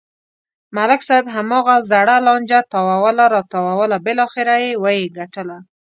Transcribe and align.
ملک 0.75 1.01
صاحب 1.07 1.25
هماغه 1.35 1.75
زړه 1.91 2.15
لانجه 2.27 2.59
تاووله 2.73 3.25
راتاووله 3.35 3.97
بلاخره 4.05 4.55
و 4.81 4.85
یې 4.97 5.05
گټله. 5.17 5.57